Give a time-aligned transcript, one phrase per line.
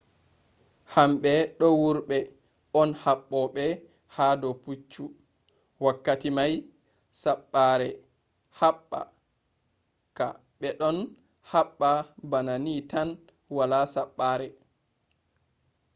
[0.93, 2.17] hamɓe do wurɓe
[2.79, 3.63] on haɓoɓe
[4.15, 5.03] ha do puccu
[5.83, 6.53] wakkati mai
[7.21, 7.87] saɓɓare
[8.59, 8.99] heɓɓa
[10.17, 10.27] ka
[10.59, 10.97] be ɗon
[11.51, 11.89] haɓɓa
[12.31, 13.07] bana ni tan
[13.57, 14.47] wala saɓɓare